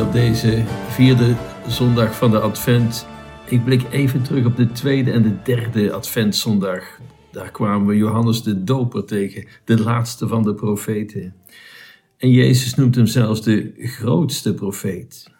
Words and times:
op 0.00 0.12
deze 0.12 0.64
vierde 0.88 1.36
zondag 1.66 2.16
van 2.16 2.30
de 2.30 2.40
Advent. 2.40 3.06
Ik 3.48 3.64
blik 3.64 3.82
even 3.90 4.22
terug 4.22 4.44
op 4.44 4.56
de 4.56 4.72
tweede 4.72 5.10
en 5.10 5.22
de 5.22 5.42
derde 5.42 5.92
Adventzondag. 5.92 7.00
Daar 7.32 7.50
kwamen 7.50 7.86
we 7.86 7.96
Johannes 7.96 8.42
de 8.42 8.64
Doper 8.64 9.04
tegen, 9.04 9.46
de 9.64 9.82
laatste 9.82 10.28
van 10.28 10.42
de 10.42 10.54
profeten. 10.54 11.34
En 12.16 12.30
Jezus 12.30 12.74
noemt 12.74 12.94
hem 12.94 13.06
zelfs 13.06 13.42
de 13.42 13.72
grootste 13.76 14.54
profeet. 14.54 15.30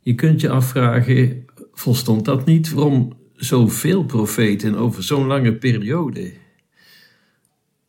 Je 0.00 0.14
kunt 0.14 0.40
je 0.40 0.48
afvragen, 0.48 1.44
volstond 1.72 2.24
dat 2.24 2.44
niet? 2.44 2.72
Waarom 2.72 3.12
zoveel 3.34 4.04
profeten 4.04 4.74
over 4.74 5.02
zo'n 5.02 5.26
lange 5.26 5.54
periode? 5.54 6.32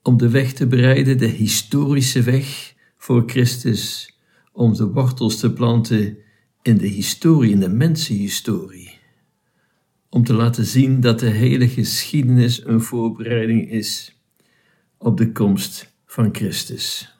Om 0.01 0.17
de 0.17 0.29
weg 0.29 0.53
te 0.53 0.67
bereiden, 0.67 1.17
de 1.17 1.27
historische 1.27 2.21
weg 2.21 2.73
voor 2.97 3.23
Christus 3.25 4.12
om 4.53 4.73
de 4.73 4.87
wortels 4.87 5.39
te 5.39 5.53
planten 5.53 6.17
in 6.61 6.77
de 6.77 6.87
historie, 6.87 7.51
in 7.51 7.59
de 7.59 7.69
mensenhistorie. 7.69 8.91
Om 10.09 10.23
te 10.23 10.33
laten 10.33 10.65
zien 10.65 11.01
dat 11.01 11.19
de 11.19 11.29
hele 11.29 11.67
geschiedenis 11.67 12.65
een 12.65 12.81
voorbereiding 12.81 13.71
is 13.71 14.19
op 14.97 15.17
de 15.17 15.31
komst 15.31 15.93
van 16.05 16.29
Christus. 16.31 17.15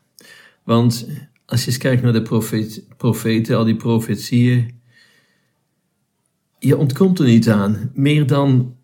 Want 0.63 1.07
als 1.45 1.61
je 1.61 1.67
eens 1.67 1.77
kijkt 1.77 2.01
naar 2.01 2.13
de 2.13 2.21
profeten, 2.97 3.57
al 3.57 3.63
die 3.63 3.75
profetieën, 3.75 4.81
je 6.59 6.77
ontkomt 6.77 7.19
er 7.19 7.25
niet 7.25 7.49
aan. 7.49 7.91
Meer 7.93 8.27
dan 8.27 8.75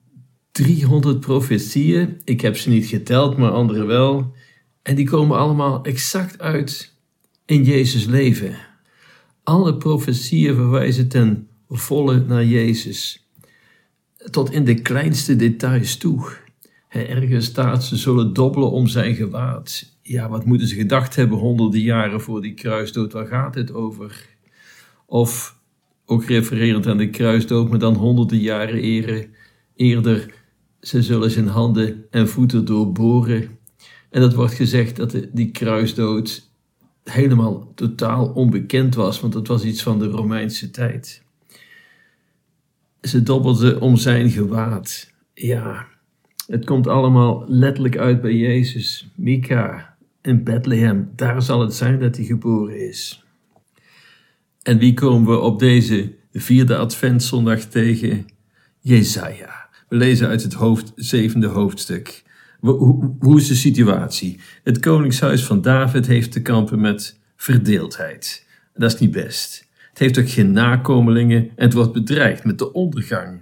300 0.52 1.20
profetieën, 1.20 2.22
ik 2.24 2.42
heb 2.42 2.58
ze 2.58 2.70
niet 2.70 2.86
geteld, 2.86 3.38
maar 3.38 3.52
anderen 3.52 3.88
wel. 3.88 4.34
En 4.82 4.96
die 4.96 5.10
komen 5.10 5.38
allemaal 5.38 5.84
exact 5.84 6.40
uit 6.40 6.98
in 7.50 7.64
Jezus 7.64 8.06
leven. 8.06 8.56
Alle 9.44 9.78
profetieën 9.78 10.56
verwijzen 10.56 11.08
ten 11.08 11.48
volle 11.70 12.20
naar 12.20 12.46
Jezus. 12.46 13.30
Tot 14.32 14.52
in 14.52 14.66
de 14.66 14.82
kleinste 14.82 15.36
details 15.36 15.98
toe. 15.98 16.32
Ergens 16.90 17.46
staat, 17.46 17.84
ze 17.84 17.96
zullen 17.96 18.34
dobbelen 18.34 18.72
om 18.72 18.88
zijn 18.88 19.16
gewaad. 19.16 19.98
Ja, 20.02 20.30
wat 20.30 20.46
moeten 20.46 20.68
ze 20.68 20.76
gedacht 20.76 21.16
hebben 21.16 21.38
honderden 21.38 21.82
jaren 21.82 22.22
voor 22.22 22.42
die 22.42 22.54
kruisdood? 22.54 23.14
Waar 23.14 23.28
gaat 23.28 23.56
het 23.56 23.74
over? 23.74 24.26
Of, 25.06 25.58
ook 26.06 26.26
refererend 26.26 26.88
aan 26.88 26.98
de 26.98 27.10
kruisdood, 27.10 27.70
maar 27.70 27.80
dan 27.80 27.96
honderden 27.96 28.40
jaren 28.40 28.82
eerder, 29.76 30.34
ze 30.82 31.02
zullen 31.02 31.32
zijn 31.32 31.48
handen 31.48 32.06
en 32.10 32.28
voeten 32.28 32.66
doorboren. 32.66 33.58
En 34.10 34.22
dat 34.22 34.34
wordt 34.34 34.54
gezegd 34.54 34.96
dat 34.96 35.28
die 35.32 35.52
kruisdood 35.52 36.49
helemaal 37.12 37.72
totaal 37.76 38.28
onbekend 38.28 38.96
was, 38.96 39.20
want 39.20 39.34
het 39.34 39.48
was 39.48 39.64
iets 39.64 39.84
van 39.84 40.00
de 40.00 40.08
Romeinse 40.08 40.72
tijd. 40.72 41.24
Ze 43.02 43.24
dobbelde 43.24 43.80
om 43.80 43.98
zijn 43.98 44.30
gewaad. 44.30 45.14
Ja, 45.34 45.88
het 46.48 46.66
komt 46.66 46.88
allemaal 46.88 47.44
letterlijk 47.48 47.98
uit 47.98 48.22
bij 48.22 48.36
Jezus. 48.36 49.10
Mika 49.16 49.98
in 50.22 50.44
Bethlehem, 50.44 51.10
daar 51.16 51.42
zal 51.42 51.62
het 51.62 51.74
zijn 51.74 52.00
dat 52.00 52.16
hij 52.16 52.26
geboren 52.26 52.88
is. 52.88 53.24
En 54.62 54.78
wie 54.78 54.94
komen 54.94 55.32
we 55.32 55.40
op 55.40 55.60
deze 55.60 56.14
vierde 56.32 56.78
adventszondag 56.78 57.60
tegen? 57.60 58.26
Jezaja. 58.80 59.70
We 59.88 59.96
lezen 59.96 60.28
uit 60.28 60.44
het 60.44 60.54
hoofd, 60.54 60.92
zevende 60.96 61.48
hoofdstuk. 61.48 62.24
Hoe, 62.60 63.16
hoe 63.20 63.38
is 63.38 63.48
de 63.48 63.56
situatie? 63.56 64.40
Het 64.64 64.80
koningshuis 64.80 65.44
van 65.44 65.62
David 65.62 66.08
heeft 66.08 66.32
te 66.32 66.42
kampen 66.42 66.82
met 66.82 67.20
verdeeldheid. 67.36 68.46
Dat 68.74 68.94
is 68.94 69.00
niet 69.00 69.12
best. 69.12 69.68
Het 69.90 70.00
heeft 70.00 70.20
ook 70.20 70.30
geen 70.30 70.52
nakomelingen 70.52 71.42
en 71.42 71.66
het 71.66 71.74
wordt 71.74 71.94
bedreigd 71.94 72.44
met 72.44 72.58
de 72.58 72.74
ondergang. 72.74 73.42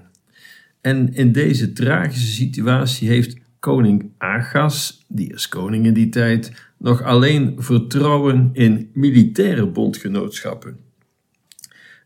En 0.81 1.13
in 1.13 1.31
deze 1.31 1.73
tragische 1.73 2.31
situatie 2.31 3.07
heeft 3.07 3.37
koning 3.59 4.11
Agas, 4.17 5.05
die 5.07 5.33
is 5.33 5.49
koning 5.49 5.85
in 5.85 5.93
die 5.93 6.09
tijd, 6.09 6.51
nog 6.77 7.03
alleen 7.03 7.55
vertrouwen 7.57 8.49
in 8.53 8.89
militaire 8.93 9.67
bondgenootschappen. 9.67 10.77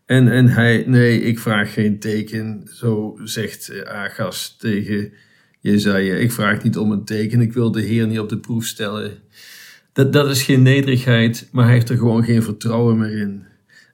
En, 0.06 0.28
en 0.28 0.48
hij, 0.48 0.84
nee, 0.86 1.20
ik 1.20 1.38
vraag 1.38 1.72
geen 1.72 1.98
teken, 1.98 2.68
zo 2.72 3.18
zegt 3.24 3.84
Agas 3.84 4.56
tegen 4.56 5.12
Jezaja. 5.62 6.14
Ik 6.14 6.32
vraag 6.32 6.62
niet 6.62 6.76
om 6.76 6.90
een 6.90 7.04
teken, 7.04 7.40
ik 7.40 7.52
wil 7.52 7.70
de 7.70 7.80
Heer 7.80 8.06
niet 8.06 8.18
op 8.18 8.28
de 8.28 8.38
proef 8.38 8.64
stellen. 8.64 9.12
Dat, 9.92 10.12
dat 10.12 10.30
is 10.30 10.42
geen 10.42 10.62
nederigheid, 10.62 11.48
maar 11.52 11.64
hij 11.64 11.74
heeft 11.74 11.88
er 11.88 11.96
gewoon 11.96 12.24
geen 12.24 12.42
vertrouwen 12.42 12.98
meer 12.98 13.18
in. 13.18 13.44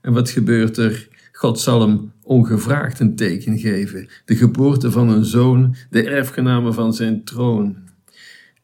En 0.01 0.12
wat 0.12 0.31
gebeurt 0.31 0.77
er? 0.77 1.09
God 1.33 1.61
zal 1.61 1.81
hem 1.81 2.12
ongevraagd 2.23 3.01
een 3.01 3.17
teken 3.17 3.59
geven. 3.59 4.09
De 4.25 4.37
geboorte 4.37 4.91
van 4.91 5.09
een 5.09 5.25
zoon, 5.25 5.75
de 5.91 6.09
erfgename 6.09 6.73
van 6.73 6.95
zijn 6.95 7.25
troon. 7.25 7.77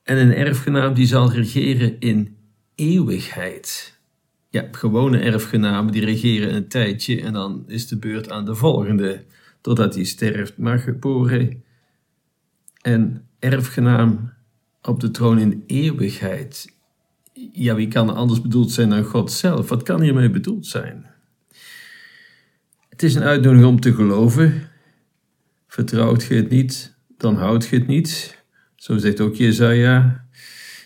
En 0.03 0.17
een 0.17 0.35
erfgenaam 0.35 0.95
die 0.95 1.07
zal 1.07 1.33
regeren 1.33 1.97
in 1.99 2.37
eeuwigheid. 2.75 3.99
Ja, 4.51 4.69
gewone 4.71 5.19
erfgenamen 5.19 5.93
die 5.93 6.05
regeren 6.05 6.55
een 6.55 6.69
tijdje 6.69 7.23
en 7.23 7.33
dan 7.33 7.65
is 7.67 7.89
de 7.89 7.97
beurt 7.97 8.31
aan 8.31 8.45
de 8.45 8.55
volgende, 8.55 9.23
totdat 9.61 9.95
hij 9.95 10.05
sterft. 10.05 10.59
Maar 10.59 10.79
geboren 10.79 11.63
en 12.85 13.29
erfgenaam 13.39 14.33
op 14.83 15.01
de 15.01 15.11
troon 15.11 15.39
in 15.39 15.65
eeuwigheid. 15.67 16.73
Ja, 17.53 17.75
wie 17.75 17.89
kan 17.89 18.15
anders 18.15 18.41
bedoeld 18.41 18.71
zijn 18.71 18.91
dan 18.91 19.05
God 19.05 19.33
zelf? 19.33 19.69
Wat 19.69 19.83
kan 19.83 20.01
hiermee 20.01 20.31
bedoeld 20.31 20.67
zijn? 20.67 21.07
Het 22.89 23.03
is 23.03 23.15
een 23.15 23.23
uitnodiging 23.23 23.69
om 23.69 23.81
te 23.81 23.95
geloven. 23.95 24.69
Vertrouwt 25.67 26.25
je 26.25 26.35
het 26.35 26.51
niet, 26.51 26.97
dan 27.17 27.37
houdt 27.37 27.67
je 27.67 27.77
het 27.77 27.87
niet. 27.87 28.43
Zo 28.77 28.99
zegt 28.99 29.21
ook 29.21 29.35
Jezaja. 29.35 30.27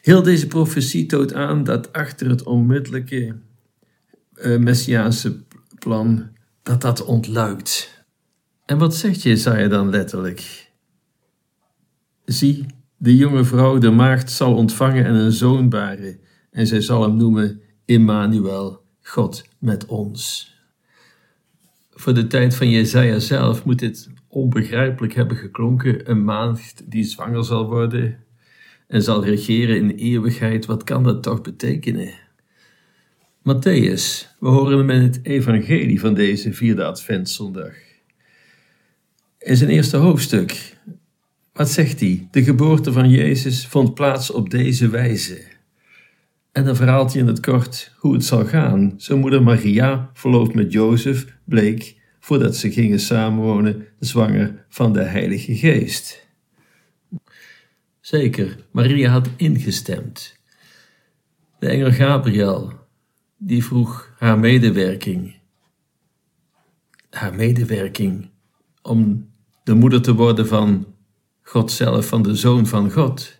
Heel 0.03 0.23
deze 0.23 0.47
profetie 0.47 1.07
toont 1.07 1.35
aan 1.35 1.65
dat 1.65 1.93
achter 1.93 2.29
het 2.29 2.43
onmiddellijke 2.43 3.37
uh, 4.35 4.59
messiaanse 4.59 5.45
plan, 5.79 6.29
dat 6.63 6.81
dat 6.81 7.05
ontluikt. 7.05 8.05
En 8.67 8.79
wat 8.79 8.97
zegt 8.97 9.23
Jezaja 9.23 9.69
dan 9.69 9.91
letterlijk? 9.91 10.68
Zie, 12.29 12.67
de 12.97 13.17
jonge 13.17 13.45
vrouw, 13.45 13.79
de 13.79 13.91
maagd, 13.91 14.31
zal 14.31 14.55
ontvangen 14.55 15.05
en 15.05 15.15
een 15.15 15.33
zoon 15.33 15.69
baren, 15.69 16.21
en 16.51 16.67
zij 16.67 16.81
zal 16.81 17.03
hem 17.03 17.17
noemen 17.17 17.61
Immanuel, 17.85 18.83
God 19.03 19.45
met 19.59 19.87
ons. 19.87 20.53
Voor 21.91 22.15
de 22.15 22.27
tijd 22.27 22.55
van 22.55 22.71
Jezaja 22.71 23.19
zelf 23.19 23.65
moet 23.65 23.79
dit 23.79 24.11
onbegrijpelijk 24.29 25.15
hebben 25.15 25.37
geklonken, 25.37 26.11
een 26.11 26.25
maagd 26.25 26.91
die 26.91 27.05
zwanger 27.05 27.45
zal 27.45 27.67
worden 27.67 28.25
en 28.87 29.03
zal 29.03 29.25
regeren 29.25 29.77
in 29.77 29.91
eeuwigheid. 29.91 30.67
Wat 30.67 30.85
kan 30.85 31.03
dat 31.03 31.23
toch 31.23 31.41
betekenen? 31.41 32.13
Matthäus, 33.39 34.37
we 34.39 34.49
horen 34.49 34.79
hem 34.79 34.91
in 34.91 35.03
het 35.03 35.21
evangelie 35.23 36.01
van 36.01 36.15
deze 36.15 36.53
vierde 36.53 36.85
adventszondag. 36.85 37.75
In 39.39 39.57
zijn 39.57 39.71
eerste 39.71 39.97
hoofdstuk 39.97 40.77
wat 41.59 41.71
zegt 41.71 42.01
hij? 42.01 42.29
De 42.31 42.43
geboorte 42.43 42.93
van 42.93 43.11
Jezus 43.11 43.67
vond 43.67 43.95
plaats 43.95 44.31
op 44.31 44.51
deze 44.51 44.89
wijze. 44.89 45.43
En 46.53 46.65
dan 46.65 46.77
verhaalt 46.77 47.13
hij 47.13 47.21
in 47.21 47.27
het 47.27 47.41
kort 47.41 47.93
hoe 47.97 48.13
het 48.13 48.25
zal 48.25 48.45
gaan. 48.45 48.95
Zijn 48.97 49.19
moeder 49.19 49.43
Maria, 49.43 50.11
verloofd 50.13 50.55
met 50.55 50.73
Jozef, 50.73 51.27
bleek, 51.45 51.97
voordat 52.21 52.57
ze 52.57 52.71
gingen 52.71 53.01
samenwonen, 53.01 53.87
zwanger 53.99 54.65
van 54.69 54.93
de 54.93 55.03
Heilige 55.03 55.57
Geest. 55.57 56.27
Zeker, 58.01 58.57
Maria 58.71 59.11
had 59.11 59.29
ingestemd. 59.37 60.37
De 61.59 61.69
engel 61.69 61.93
Gabriel, 61.93 62.73
die 63.37 63.65
vroeg 63.65 64.13
haar 64.19 64.39
medewerking. 64.39 65.35
Haar 67.11 67.35
medewerking 67.35 68.29
om 68.83 69.31
de 69.65 69.75
moeder 69.75 70.03
te 70.03 70.15
worden 70.15 70.47
van 70.47 70.97
God 71.49 71.73
zelf 71.73 72.07
van 72.07 72.23
de 72.23 72.35
Zoon 72.35 72.67
van 72.67 72.91
God. 72.91 73.37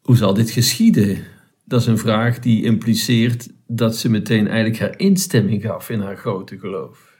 Hoe 0.00 0.16
zal 0.16 0.34
dit 0.34 0.50
geschieden? 0.50 1.24
Dat 1.64 1.80
is 1.80 1.86
een 1.86 1.98
vraag 1.98 2.38
die 2.38 2.64
impliceert 2.64 3.48
dat 3.66 3.96
ze 3.96 4.10
meteen 4.10 4.48
eigenlijk 4.48 4.78
haar 4.78 4.98
instemming 4.98 5.62
gaf 5.62 5.90
in 5.90 6.00
haar 6.00 6.16
grote 6.16 6.58
geloof. 6.58 7.16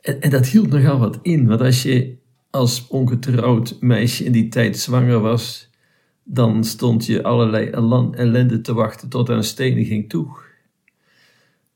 En, 0.00 0.20
en 0.20 0.30
dat 0.30 0.46
hield 0.46 0.70
nogal 0.70 0.98
wat 0.98 1.18
in, 1.22 1.46
want 1.46 1.60
als 1.60 1.82
je 1.82 2.16
als 2.50 2.86
ongetrouwd 2.88 3.76
meisje 3.80 4.24
in 4.24 4.32
die 4.32 4.48
tijd 4.48 4.78
zwanger 4.78 5.20
was, 5.20 5.70
dan 6.24 6.64
stond 6.64 7.06
je 7.06 7.22
allerlei 7.22 7.70
ellende 8.12 8.60
te 8.60 8.74
wachten 8.74 9.08
tot 9.08 9.30
aan 9.30 9.44
steniging 9.44 10.08
toe. 10.08 10.28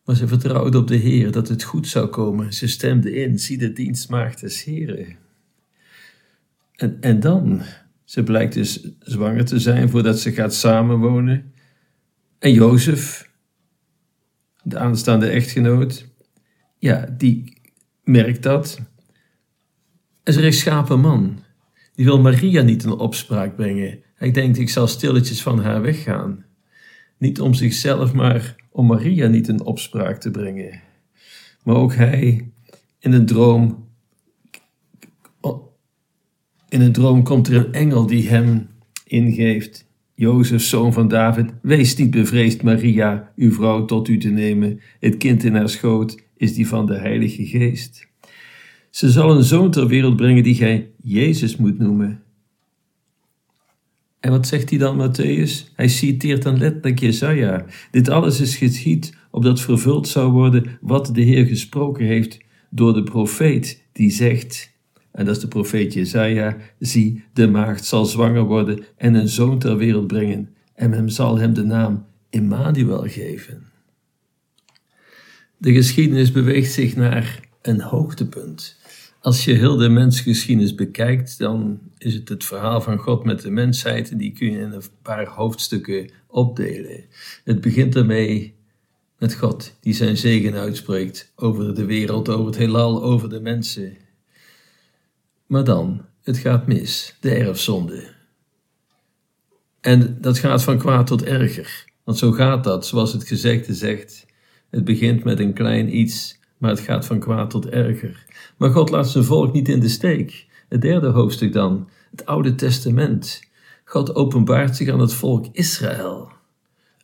Maar 0.05 0.17
ze 0.17 0.29
vertrouwde 0.29 0.79
op 0.79 0.89
de 0.89 0.97
Heer 0.97 1.31
dat 1.31 1.49
het 1.49 1.63
goed 1.63 1.89
zou 1.89 2.07
komen. 2.07 2.53
Ze 2.53 2.69
stemde 2.69 3.15
in, 3.15 3.39
zie 3.39 3.59
de 3.59 3.73
dienstmaagd 3.73 4.41
des 4.41 4.65
Heren. 4.65 5.23
En, 6.77 6.97
en 7.01 7.21
dan, 7.21 7.63
ze 8.05 8.23
blijkt 8.23 8.55
dus 8.55 8.89
zwanger 8.99 9.45
te 9.45 9.59
zijn 9.59 9.89
voordat 9.89 10.21
ze 10.21 10.33
gaat 10.33 10.55
samenwonen. 10.55 11.53
En 12.39 12.53
Jozef, 12.53 13.31
de 14.63 14.79
aanstaande 14.79 15.29
echtgenoot, 15.29 16.07
ja, 16.79 17.07
die 17.17 17.61
merkt 18.05 18.43
dat. 18.43 18.81
En 20.23 20.35
een 20.35 20.41
rechtschapen 20.41 21.01
man. 21.01 21.43
Die 21.95 22.05
wil 22.05 22.21
Maria 22.21 22.63
niet 22.63 22.85
in 22.85 22.91
opspraak 22.91 23.57
brengen. 23.57 24.03
Hij 24.15 24.31
denkt, 24.31 24.59
ik 24.59 24.71
zal 24.71 24.87
stilletjes 24.87 25.43
van 25.43 25.59
haar 25.59 25.83
weggaan. 25.83 26.45
Niet 27.19 27.41
om 27.41 27.55
zichzelf, 27.55 28.13
maar 28.13 28.57
om 28.71 28.87
Maria 28.87 29.29
niet 29.29 29.49
in 29.49 29.65
opspraak 29.65 30.21
te 30.21 30.31
brengen. 30.31 30.81
Maar 31.63 31.77
ook 31.77 31.95
hij, 31.95 32.53
in 32.99 33.13
een 33.13 33.27
droom, 33.27 33.84
in 36.75 36.81
een 36.81 36.93
droom 36.93 37.23
komt 37.23 37.49
er 37.49 37.57
een 37.57 37.73
engel 37.73 38.07
die 38.07 38.29
hem 38.29 38.69
ingeeft. 39.07 39.87
Jozef, 40.15 40.63
zoon 40.63 40.93
van 40.93 41.09
David, 41.09 41.51
wees 41.63 41.97
niet 41.97 42.11
bevreesd, 42.11 42.63
Maria, 42.63 43.33
uw 43.37 43.53
vrouw, 43.53 43.85
tot 43.85 44.09
u 44.09 44.19
te 44.19 44.29
nemen. 44.29 44.81
Het 45.01 45.17
kind 45.17 45.45
in 45.45 45.55
haar 45.55 45.69
schoot 45.69 46.23
is 46.37 46.55
die 46.55 46.69
van 46.69 46.87
de 46.87 46.95
Heilige 46.95 47.47
Geest. 47.47 48.07
Ze 48.91 49.11
zal 49.11 49.37
een 49.37 49.43
zoon 49.43 49.71
ter 49.71 49.87
wereld 49.87 50.17
brengen 50.17 50.43
die 50.43 50.55
gij 50.55 50.91
Jezus 51.03 51.57
moet 51.57 51.79
noemen. 51.79 52.23
En 54.21 54.31
wat 54.31 54.47
zegt 54.47 54.71
hij 54.71 54.79
dan, 54.79 55.09
Matthäus? 55.09 55.75
Hij 55.75 55.89
citeert 55.89 56.43
dan 56.43 56.59
letterlijk 56.59 56.99
Jesaja. 56.99 57.65
Dit 57.91 58.09
alles 58.09 58.41
is 58.41 58.57
geschied 58.57 59.17
opdat 59.31 59.61
vervuld 59.61 60.09
zou 60.09 60.33
worden 60.33 60.79
wat 60.81 61.15
de 61.15 61.23
Heer 61.23 61.47
gesproken 61.47 62.07
heeft 62.07 62.39
door 62.71 62.95
de 62.95 63.03
profeet, 63.03 63.83
die 63.93 64.11
zegt, 64.11 64.74
en 65.15 65.25
dat 65.25 65.37
is 65.37 65.43
de 65.43 65.49
profeet 65.49 65.93
Jesaja, 65.93 66.57
zie, 66.79 67.25
de 67.33 67.49
maagd 67.49 67.85
zal 67.85 68.05
zwanger 68.05 68.43
worden 68.43 68.85
en 68.97 69.15
een 69.15 69.29
zoon 69.29 69.59
ter 69.59 69.77
wereld 69.77 70.07
brengen, 70.07 70.49
en 70.75 70.93
hem 70.93 71.09
zal 71.09 71.39
hem 71.39 71.55
de 71.55 71.65
naam 71.65 72.07
Immanuel 72.31 73.03
geven. 73.09 73.63
De 75.57 75.73
geschiedenis 75.73 76.33
beweegt 76.33 76.73
zich 76.73 76.97
naar 76.97 77.41
een 77.63 77.81
hoogtepunt. 77.81 78.77
Als 79.21 79.45
je 79.45 79.53
heel 79.53 79.77
de 79.77 79.89
mensgeschiedenis 79.89 80.75
bekijkt, 80.75 81.39
dan 81.39 81.81
is 81.99 82.15
het 82.15 82.29
het 82.29 82.45
verhaal 82.45 82.81
van 82.81 82.99
God 82.99 83.25
met 83.25 83.41
de 83.41 83.51
mensheid 83.51 84.11
en 84.11 84.19
die 84.19 84.33
kun 84.33 84.53
je 84.53 84.59
in 84.59 84.73
een 84.73 84.83
paar 85.03 85.27
hoofdstukken 85.27 86.11
opdelen. 86.27 87.05
Het 87.45 87.61
begint 87.61 87.97
ermee 87.97 88.55
met 89.19 89.35
God 89.35 89.77
die 89.81 89.95
zijn 89.95 90.17
zegen 90.17 90.55
uitspreekt 90.55 91.33
over 91.37 91.75
de 91.75 91.85
wereld, 91.85 92.29
over 92.29 92.47
het 92.47 92.57
heelal, 92.57 93.03
over 93.03 93.29
de 93.29 93.41
mensen. 93.41 93.97
Maar 95.47 95.65
dan, 95.65 96.05
het 96.23 96.39
gaat 96.39 96.67
mis, 96.67 97.17
de 97.21 97.35
erfzonde. 97.35 98.13
En 99.81 100.19
dat 100.21 100.39
gaat 100.39 100.63
van 100.63 100.79
kwaad 100.79 101.07
tot 101.07 101.25
erger. 101.25 101.85
Want 102.05 102.19
zo 102.19 102.33
gaat 102.33 102.65
dat, 102.65 102.87
zoals 102.87 103.13
het 103.13 103.27
gezegde 103.27 103.75
zegt. 103.75 104.27
Het 104.71 104.85
begint 104.85 105.25
met 105.25 105.41
een 105.41 105.53
klein 105.53 105.97
iets, 105.97 106.39
maar 106.59 106.71
het 106.71 106.81
gaat 106.81 107.07
van 107.07 107.19
kwaad 107.19 107.51
tot 107.51 107.67
erger. 107.67 108.27
Maar 108.57 108.71
God 108.71 108.91
laat 108.91 109.11
zijn 109.11 109.25
volk 109.25 109.53
niet 109.53 109.69
in 109.69 109.81
de 109.81 109.89
steek. 109.89 110.47
Het 110.69 110.81
derde 110.81 111.09
hoofdstuk 111.09 111.53
dan, 111.53 111.89
het 112.11 112.27
Oude 112.27 112.55
Testament. 112.55 113.43
God 113.85 114.15
openbaart 114.15 114.77
zich 114.77 114.89
aan 114.89 115.01
het 115.01 115.15
volk 115.15 115.47
Israël. 115.53 116.33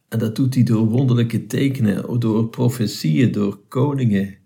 En 0.09 0.19
dat 0.19 0.37
doet 0.37 0.55
hij 0.55 0.63
door 0.63 0.87
wonderlijke 0.87 1.47
tekenen, 1.47 2.21
door 2.21 2.49
profetieën, 2.49 3.33
door 3.33 3.59
koningen. 3.69 4.40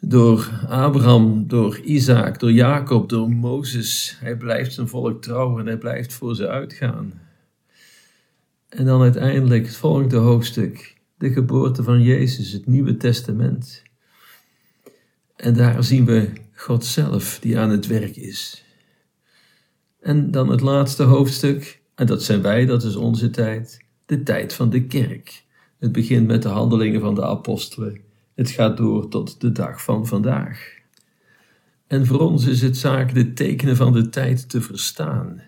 Door 0.00 0.50
Abraham, 0.68 1.48
door 1.48 1.78
Isaac, 1.78 2.40
door 2.40 2.52
Jacob, 2.52 3.08
door 3.08 3.30
Mozes. 3.30 4.16
Hij 4.20 4.36
blijft 4.36 4.72
zijn 4.72 4.88
volk 4.88 5.22
trouw 5.22 5.58
en 5.58 5.66
hij 5.66 5.78
blijft 5.78 6.12
voor 6.12 6.34
ze 6.34 6.48
uitgaan. 6.48 7.20
En 8.68 8.84
dan 8.84 9.02
uiteindelijk 9.02 9.66
het 9.66 9.76
volgende 9.76 10.16
hoofdstuk, 10.16 10.96
de 11.16 11.32
geboorte 11.32 11.82
van 11.82 12.02
Jezus, 12.02 12.52
het 12.52 12.66
Nieuwe 12.66 12.96
Testament. 12.96 13.82
En 15.36 15.54
daar 15.54 15.84
zien 15.84 16.04
we 16.04 16.30
God 16.54 16.84
zelf 16.84 17.38
die 17.40 17.58
aan 17.58 17.70
het 17.70 17.86
werk 17.86 18.16
is. 18.16 18.64
En 20.00 20.30
dan 20.30 20.50
het 20.50 20.60
laatste 20.60 21.02
hoofdstuk, 21.02 21.80
en 21.94 22.06
dat 22.06 22.22
zijn 22.22 22.42
wij, 22.42 22.66
dat 22.66 22.82
is 22.82 22.96
onze 22.96 23.30
tijd, 23.30 23.84
de 24.06 24.22
tijd 24.22 24.52
van 24.52 24.70
de 24.70 24.86
kerk. 24.86 25.44
Het 25.78 25.92
begint 25.92 26.26
met 26.26 26.42
de 26.42 26.48
handelingen 26.48 27.00
van 27.00 27.14
de 27.14 27.24
apostelen. 27.24 28.07
Het 28.38 28.50
gaat 28.50 28.76
door 28.76 29.08
tot 29.08 29.40
de 29.40 29.52
dag 29.52 29.82
van 29.82 30.06
vandaag. 30.06 30.76
En 31.86 32.06
voor 32.06 32.20
ons 32.20 32.46
is 32.46 32.62
het 32.62 32.76
zaak 32.76 33.14
de 33.14 33.32
tekenen 33.32 33.76
van 33.76 33.92
de 33.92 34.08
tijd 34.08 34.48
te 34.48 34.60
verstaan. 34.60 35.42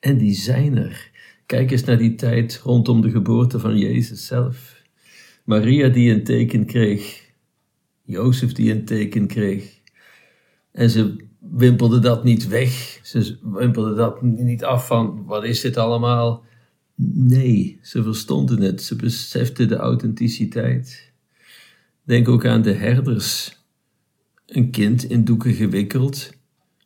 En 0.00 0.18
die 0.18 0.34
zijn 0.34 0.76
er. 0.76 1.10
Kijk 1.46 1.70
eens 1.70 1.84
naar 1.84 1.98
die 1.98 2.14
tijd 2.14 2.60
rondom 2.64 3.00
de 3.00 3.10
geboorte 3.10 3.58
van 3.58 3.78
Jezus 3.78 4.26
zelf. 4.26 4.82
Maria 5.44 5.88
die 5.88 6.12
een 6.12 6.24
teken 6.24 6.66
kreeg 6.66 7.24
Jozef 8.06 8.52
die 8.52 8.72
een 8.72 8.84
teken 8.84 9.26
kreeg. 9.26 9.80
En 10.72 10.90
ze 10.90 11.16
wimpelde 11.38 11.98
dat 11.98 12.24
niet 12.24 12.48
weg. 12.48 13.00
Ze 13.02 13.38
wimpelde 13.42 13.94
dat 13.94 14.22
niet 14.22 14.64
af 14.64 14.86
van 14.86 15.24
wat 15.24 15.44
is 15.44 15.60
dit 15.60 15.76
allemaal. 15.76 16.44
Nee, 17.14 17.78
ze 17.82 18.02
verstonden 18.02 18.60
het. 18.60 18.82
Ze 18.82 18.96
beseften 18.96 19.68
de 19.68 19.76
authenticiteit. 19.76 21.14
Denk 22.06 22.28
ook 22.28 22.46
aan 22.46 22.62
de 22.62 22.72
herders. 22.72 23.58
Een 24.46 24.70
kind 24.70 25.04
in 25.04 25.24
doeken 25.24 25.54
gewikkeld, 25.54 26.30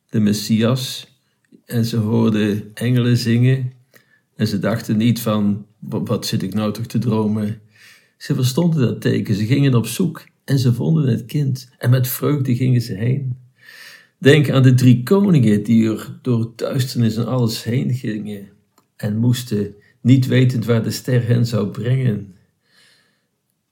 de 0.08 0.20
Messias. 0.20 1.06
En 1.64 1.84
ze 1.84 1.96
hoorden 1.96 2.70
engelen 2.74 3.16
zingen. 3.16 3.72
En 4.36 4.46
ze 4.46 4.58
dachten 4.58 4.96
niet 4.96 5.20
van, 5.20 5.66
wat 5.78 6.26
zit 6.26 6.42
ik 6.42 6.54
nou 6.54 6.72
toch 6.72 6.86
te 6.86 6.98
dromen? 6.98 7.60
Ze 8.16 8.34
verstonden 8.34 8.80
dat 8.80 9.00
teken, 9.00 9.34
ze 9.34 9.46
gingen 9.46 9.74
op 9.74 9.86
zoek. 9.86 10.24
En 10.44 10.58
ze 10.58 10.72
vonden 10.72 11.08
het 11.08 11.24
kind 11.24 11.70
en 11.78 11.90
met 11.90 12.08
vreugde 12.08 12.56
gingen 12.56 12.80
ze 12.80 12.94
heen. 12.94 13.36
Denk 14.18 14.50
aan 14.50 14.62
de 14.62 14.74
drie 14.74 15.02
koningen 15.02 15.62
die 15.62 15.90
er 15.90 16.18
door 16.22 16.52
duisternis 16.56 17.16
en 17.16 17.26
alles 17.26 17.64
heen 17.64 17.94
gingen 17.94 18.48
en 18.96 19.16
moesten, 19.16 19.74
niet 20.00 20.26
wetend 20.26 20.64
waar 20.64 20.82
de 20.82 20.90
ster 20.90 21.26
hen 21.26 21.46
zou 21.46 21.68
brengen. 21.68 22.34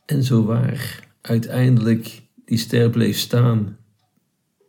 En 0.07 0.25
zo 0.25 0.45
waar, 0.45 1.08
uiteindelijk 1.29 2.23
die 2.45 2.59
ster 2.59 2.91
bleef 2.91 3.19
staan. 3.19 3.77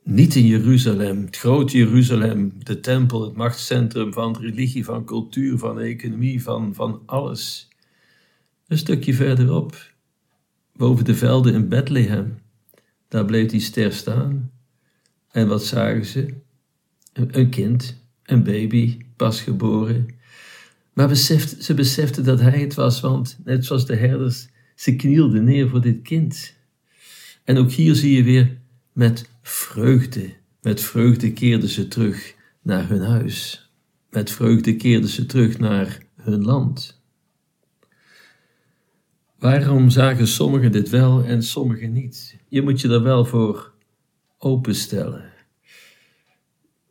Niet 0.04 0.36
in 0.36 0.46
Jeruzalem, 0.46 1.26
het 1.26 1.38
grote 1.38 1.78
Jeruzalem, 1.78 2.54
de 2.64 2.80
tempel, 2.80 3.22
het 3.22 3.36
machtscentrum 3.36 4.14
van 4.14 4.38
religie, 4.40 4.86
van 4.86 5.06
cultuur, 5.06 5.58
van 5.58 5.80
economie, 5.80 6.44
van, 6.44 6.76
van 6.76 7.02
alles. 7.06 7.68
Een 8.68 8.78
stukje 8.78 9.14
verderop, 9.14 9.92
boven 10.76 11.06
de 11.06 11.16
velden 11.16 11.54
in 11.54 11.70
Bethlehem. 11.70 12.40
Daar 13.08 13.26
bleef 13.26 13.50
die 13.50 13.60
ster 13.60 13.94
staan. 13.94 14.52
En 15.32 15.48
wat 15.48 15.64
zagen 15.64 16.06
ze? 16.06 16.34
Een, 17.14 17.50
kind, 17.50 18.04
een 18.24 18.44
baby, 18.44 18.98
pas 19.16 19.42
geboren. 19.42 20.08
Maar 20.94 21.16
ze 21.16 21.74
beseften 21.76 22.24
dat 22.24 22.40
hij 22.40 22.60
het 22.60 22.74
was, 22.74 23.00
want 23.00 23.38
net 23.44 23.66
zoals 23.66 23.86
de 23.86 23.96
herders, 23.96 24.48
ze 24.80 24.96
knielden 24.96 25.44
neer 25.44 25.70
voor 25.70 25.82
dit 25.82 26.02
kind. 26.02 26.56
En 27.44 27.58
ook 27.58 27.72
hier 27.72 27.96
zie 27.96 28.16
je 28.16 28.24
weer 28.24 28.58
met 28.94 29.30
vreugde, 29.42 30.34
met 30.62 30.82
vreugde 30.82 31.34
keerden 31.34 31.70
ze 31.70 31.88
terug 31.88 32.36
naar 32.62 32.90
hun 32.90 33.02
huis. 33.02 33.70
Met 34.10 34.32
vreugde 34.32 34.76
keerden 34.76 35.10
ze 35.10 35.26
terug 35.26 35.58
naar 35.58 36.00
hun 36.16 36.44
land. 36.44 37.02
Waarom 39.40 39.90
zagen 39.90 40.28
sommigen 40.28 40.72
dit 40.72 40.90
wel 40.90 41.24
en 41.24 41.44
sommigen 41.44 41.92
niet? 41.92 42.38
Je 42.48 42.62
moet 42.62 42.82
je 42.82 42.90
er 42.90 43.04
wel 43.04 43.26
voor 43.26 43.74
openstellen. 44.38 45.34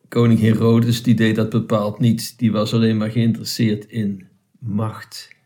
Koning 0.08 0.40
Herodes 0.40 1.02
die 1.02 1.14
deed 1.14 1.36
dat 1.36 1.50
bepaald 1.50 1.98
niet, 1.98 2.38
die 2.38 2.52
was 2.52 2.74
alleen 2.74 2.96
maar 2.96 3.10
geïnteresseerd 3.10 3.84
in 3.84 4.26
macht. 4.58 5.36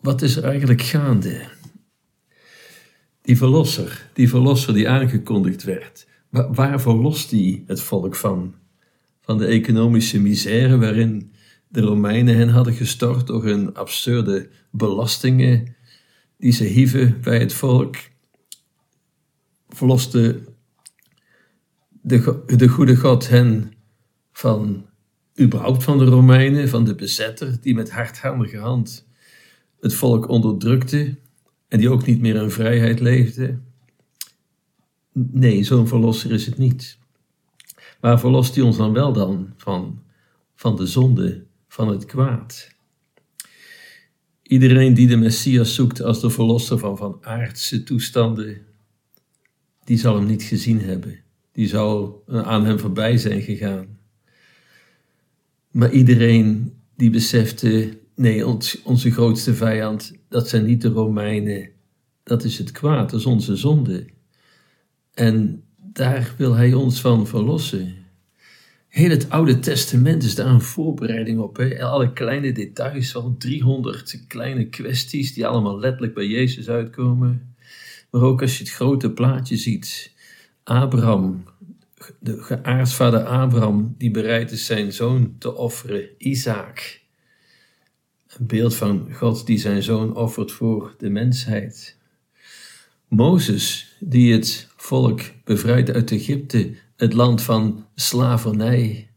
Wat 0.00 0.22
is 0.22 0.36
er 0.36 0.44
eigenlijk 0.44 0.82
gaande? 0.82 1.48
Die 3.22 3.36
verlosser, 3.36 4.10
die 4.12 4.28
verlosser 4.28 4.74
die 4.74 4.88
aangekondigd 4.88 5.62
werd, 5.62 6.06
waar 6.30 6.80
verlost 6.80 7.30
hij 7.30 7.62
het 7.66 7.80
volk 7.80 8.16
van? 8.16 8.54
Van 9.20 9.38
de 9.38 9.46
economische 9.46 10.20
misère 10.20 10.78
waarin 10.78 11.32
de 11.68 11.80
Romeinen 11.80 12.36
hen 12.36 12.48
hadden 12.48 12.74
gestort 12.74 13.26
door 13.26 13.44
hun 13.44 13.74
absurde 13.74 14.48
belastingen 14.70 15.76
die 16.36 16.52
ze 16.52 16.64
hieven 16.64 17.20
bij 17.20 17.38
het 17.38 17.52
volk, 17.52 17.96
verloste 19.68 20.40
de, 21.88 22.42
de 22.46 22.68
goede 22.68 22.96
God 22.96 23.28
hen 23.28 23.72
van, 24.32 24.86
überhaupt 25.40 25.82
van 25.82 25.98
de 25.98 26.04
Romeinen, 26.04 26.68
van 26.68 26.84
de 26.84 26.94
bezetter, 26.94 27.60
die 27.60 27.74
met 27.74 27.90
hardhandige 27.90 28.58
hand 28.58 29.08
het 29.80 29.94
volk 29.94 30.28
onderdrukte 30.28 31.16
en 31.68 31.78
die 31.78 31.90
ook 31.90 32.06
niet 32.06 32.20
meer 32.20 32.42
in 32.42 32.50
vrijheid 32.50 33.00
leefde. 33.00 33.58
Nee, 35.12 35.64
zo'n 35.64 35.88
verlosser 35.88 36.32
is 36.32 36.46
het 36.46 36.58
niet. 36.58 36.98
Maar 38.00 38.20
verlost 38.20 38.54
hij 38.54 38.64
ons 38.64 38.76
dan 38.76 38.92
wel 38.92 39.12
dan 39.12 39.52
van, 39.56 40.02
van 40.54 40.76
de 40.76 40.86
zonde 40.86 41.44
van 41.68 41.88
het 41.88 42.04
kwaad. 42.04 42.74
Iedereen 44.42 44.94
die 44.94 45.08
de 45.08 45.16
Messias 45.16 45.74
zoekt 45.74 46.02
als 46.02 46.20
de 46.20 46.30
verlosser 46.30 46.78
van 46.78 46.96
van 46.96 47.18
aardse 47.20 47.82
toestanden, 47.82 48.66
die 49.84 49.98
zal 49.98 50.14
hem 50.14 50.26
niet 50.26 50.42
gezien 50.42 50.80
hebben. 50.80 51.18
Die 51.52 51.68
zal 51.68 52.22
aan 52.26 52.64
hem 52.64 52.78
voorbij 52.78 53.18
zijn 53.18 53.42
gegaan. 53.42 53.98
Maar 55.70 55.92
iedereen 55.92 56.74
die 56.96 57.10
besefte, 57.10 57.98
nee, 58.20 58.46
onze 58.84 59.10
grootste 59.10 59.54
vijand, 59.54 60.12
dat 60.28 60.48
zijn 60.48 60.64
niet 60.64 60.82
de 60.82 60.88
Romeinen, 60.88 61.70
dat 62.22 62.44
is 62.44 62.58
het 62.58 62.70
kwaad, 62.70 63.10
dat 63.10 63.20
is 63.20 63.26
onze 63.26 63.56
zonde. 63.56 64.06
En 65.14 65.62
daar 65.76 66.34
wil 66.36 66.54
hij 66.54 66.72
ons 66.72 67.00
van 67.00 67.26
verlossen. 67.26 67.94
Heel 68.88 69.10
het 69.10 69.30
Oude 69.30 69.58
Testament 69.58 70.22
is 70.22 70.34
daar 70.34 70.46
een 70.46 70.60
voorbereiding 70.60 71.40
op. 71.40 71.56
Hè? 71.56 71.82
Alle 71.82 72.12
kleine 72.12 72.52
details, 72.52 73.16
al 73.16 73.34
300 73.38 74.24
kleine 74.26 74.68
kwesties 74.68 75.34
die 75.34 75.46
allemaal 75.46 75.78
letterlijk 75.78 76.14
bij 76.14 76.26
Jezus 76.26 76.68
uitkomen. 76.68 77.54
Maar 78.10 78.22
ook 78.22 78.42
als 78.42 78.58
je 78.58 78.64
het 78.64 78.72
grote 78.72 79.10
plaatje 79.12 79.56
ziet. 79.56 80.12
Abraham, 80.62 81.44
de 82.18 82.42
geaartsvader 82.42 83.24
Abraham, 83.24 83.94
die 83.98 84.10
bereid 84.10 84.50
is 84.50 84.66
zijn 84.66 84.92
zoon 84.92 85.34
te 85.38 85.54
offeren, 85.56 86.08
Isaac. 86.18 86.99
Beeld 88.42 88.74
van 88.74 89.08
God 89.12 89.46
die 89.46 89.58
zijn 89.58 89.82
zoon 89.82 90.16
offert 90.16 90.52
voor 90.52 90.94
de 90.98 91.10
mensheid. 91.10 91.96
Mozes, 93.08 93.96
die 93.98 94.32
het 94.32 94.68
volk 94.76 95.20
bevrijdt 95.44 95.90
uit 95.90 96.10
Egypte, 96.10 96.74
het 96.96 97.12
land 97.12 97.42
van 97.42 97.86
slavernij. 97.94 99.10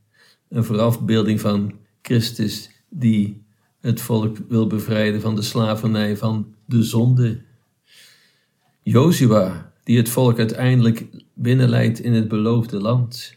Een 0.50 0.64
voorafbeelding 0.64 1.42
van 1.42 1.74
Christus 2.02 2.70
die 2.90 3.44
het 3.80 4.02
volk 4.02 4.38
wil 4.48 4.68
bevrijden 4.68 5.22
van 5.22 5.36
de 5.36 5.42
slavernij 5.42 6.18
van 6.18 6.56
de 6.66 6.84
zonde. 6.84 7.42
Jozua, 8.82 9.74
die 9.84 9.98
het 9.98 10.10
volk 10.10 10.40
uiteindelijk 10.40 11.06
binnenleidt 11.34 12.00
in 12.00 12.14
het 12.14 12.28
beloofde 12.28 12.80
land. 12.80 13.36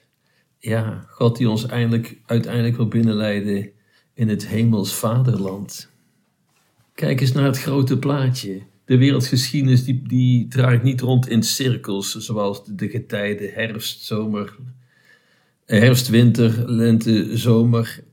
Ja, 0.58 1.06
God 1.08 1.36
die 1.36 1.50
ons 1.50 1.66
eindelijk, 1.66 2.20
uiteindelijk 2.24 2.76
wil 2.76 2.88
binnenleiden 2.88 3.74
in 4.16 4.28
het 4.28 4.46
hemels 4.46 4.94
vaderland. 4.94 5.88
Kijk 6.94 7.20
eens 7.20 7.32
naar 7.32 7.44
het 7.44 7.58
grote 7.58 7.98
plaatje. 7.98 8.62
De 8.84 8.96
wereldgeschiedenis 8.96 9.84
die, 9.84 10.02
die 10.06 10.48
draait 10.48 10.82
niet 10.82 11.00
rond 11.00 11.28
in 11.28 11.42
cirkels, 11.42 12.16
zoals 12.16 12.64
de 12.64 12.88
getijden 12.88 13.52
herfst, 13.52 14.04
zomer, 14.04 14.56
herfst, 15.64 16.08
winter, 16.08 16.70
lente, 16.70 17.36
zomer 17.36 18.04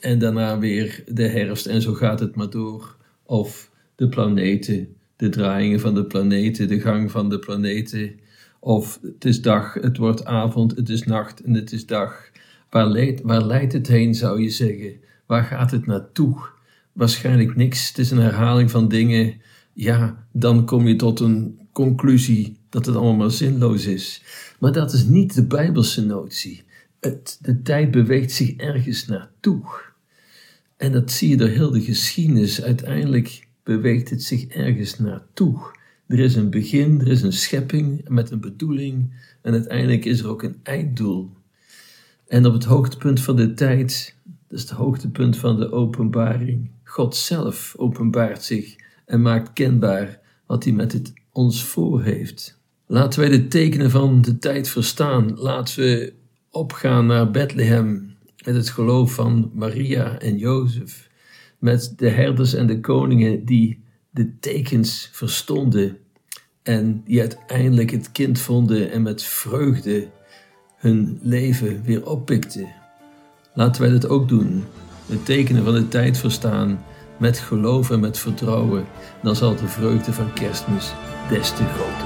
en 0.00 0.18
daarna 0.18 0.58
weer 0.58 1.02
de 1.06 1.28
herfst 1.28 1.66
en 1.66 1.82
zo 1.82 1.92
gaat 1.92 2.20
het 2.20 2.34
maar 2.34 2.50
door. 2.50 2.96
Of 3.22 3.70
de 3.94 4.08
planeten, 4.08 4.96
de 5.16 5.28
draaiingen 5.28 5.80
van 5.80 5.94
de 5.94 6.04
planeten, 6.04 6.68
de 6.68 6.80
gang 6.80 7.10
van 7.10 7.28
de 7.28 7.38
planeten. 7.38 8.20
Of 8.60 8.98
het 9.02 9.24
is 9.24 9.42
dag, 9.42 9.74
het 9.74 9.96
wordt 9.96 10.24
avond, 10.24 10.76
het 10.76 10.88
is 10.88 11.02
nacht 11.02 11.40
en 11.40 11.54
het 11.54 11.72
is 11.72 11.86
dag. 11.86 12.30
Waar 12.70 12.86
leidt, 12.86 13.20
waar 13.22 13.44
leidt 13.44 13.72
het 13.72 13.86
heen, 13.86 14.14
zou 14.14 14.42
je 14.42 14.50
zeggen? 14.50 15.04
Waar 15.26 15.44
gaat 15.44 15.70
het 15.70 15.86
naartoe? 15.86 16.48
Waarschijnlijk 16.92 17.56
niks. 17.56 17.88
Het 17.88 17.98
is 17.98 18.10
een 18.10 18.18
herhaling 18.18 18.70
van 18.70 18.88
dingen. 18.88 19.40
Ja, 19.72 20.26
dan 20.32 20.66
kom 20.66 20.86
je 20.86 20.96
tot 20.96 21.20
een 21.20 21.60
conclusie 21.72 22.58
dat 22.68 22.86
het 22.86 22.96
allemaal 22.96 23.30
zinloos 23.30 23.86
is. 23.86 24.22
Maar 24.58 24.72
dat 24.72 24.92
is 24.92 25.04
niet 25.04 25.34
de 25.34 25.46
Bijbelse 25.46 26.06
notie. 26.06 26.64
Het, 27.00 27.38
de 27.40 27.62
tijd 27.62 27.90
beweegt 27.90 28.32
zich 28.32 28.56
ergens 28.56 29.06
naartoe. 29.06 29.64
En 30.76 30.92
dat 30.92 31.10
zie 31.10 31.28
je 31.28 31.36
door 31.36 31.48
heel 31.48 31.70
de 31.70 31.80
geschiedenis. 31.80 32.62
Uiteindelijk 32.62 33.48
beweegt 33.62 34.10
het 34.10 34.22
zich 34.22 34.46
ergens 34.46 34.98
naartoe. 34.98 35.58
Er 36.06 36.18
is 36.18 36.34
een 36.34 36.50
begin, 36.50 37.00
er 37.00 37.08
is 37.08 37.22
een 37.22 37.32
schepping 37.32 38.08
met 38.08 38.30
een 38.30 38.40
bedoeling. 38.40 39.14
En 39.42 39.52
uiteindelijk 39.52 40.04
is 40.04 40.20
er 40.20 40.28
ook 40.28 40.42
een 40.42 40.60
einddoel. 40.62 41.30
En 42.26 42.46
op 42.46 42.52
het 42.52 42.64
hoogtepunt 42.64 43.20
van 43.20 43.36
de 43.36 43.54
tijd, 43.54 44.15
dat 44.56 44.64
is 44.64 44.70
het 44.70 44.78
hoogtepunt 44.78 45.36
van 45.36 45.58
de 45.58 45.72
openbaring, 45.72 46.70
God 46.84 47.16
zelf 47.16 47.74
openbaart 47.76 48.42
zich 48.42 48.76
en 49.06 49.22
maakt 49.22 49.52
kenbaar 49.52 50.20
wat 50.46 50.64
hij 50.64 50.72
met 50.72 50.92
het 50.92 51.12
ons 51.32 51.64
voor 51.64 52.02
heeft. 52.02 52.60
Laten 52.86 53.20
wij 53.20 53.28
de 53.28 53.48
tekenen 53.48 53.90
van 53.90 54.22
de 54.22 54.38
tijd 54.38 54.68
verstaan. 54.68 55.38
Laten 55.38 55.82
we 55.82 56.12
opgaan 56.50 57.06
naar 57.06 57.30
Bethlehem 57.30 58.16
met 58.44 58.54
het 58.54 58.68
geloof 58.68 59.14
van 59.14 59.50
Maria 59.54 60.18
en 60.18 60.38
Jozef, 60.38 61.10
met 61.58 61.92
de 61.96 62.08
herders 62.08 62.54
en 62.54 62.66
de 62.66 62.80
koningen 62.80 63.44
die 63.44 63.82
de 64.10 64.38
tekens 64.38 65.08
verstonden 65.12 65.98
en 66.62 67.02
die 67.04 67.20
uiteindelijk 67.20 67.90
het 67.90 68.12
kind 68.12 68.38
vonden 68.38 68.90
en 68.90 69.02
met 69.02 69.22
vreugde 69.22 70.08
hun 70.76 71.18
leven 71.22 71.82
weer 71.82 72.06
oppikten. 72.06 72.84
Laten 73.56 73.82
wij 73.82 73.90
dat 73.90 74.08
ook 74.08 74.28
doen. 74.28 74.64
De 75.06 75.22
tekenen 75.22 75.64
van 75.64 75.74
de 75.74 75.88
tijd 75.88 76.18
verstaan 76.18 76.84
met 77.18 77.38
geloof 77.38 77.90
en 77.90 78.00
met 78.00 78.18
vertrouwen. 78.18 78.84
Dan 79.22 79.36
zal 79.36 79.56
de 79.56 79.68
vreugde 79.68 80.12
van 80.12 80.32
kerstmis 80.32 80.92
des 81.28 81.48
te 81.48 81.64
groter 81.64 82.05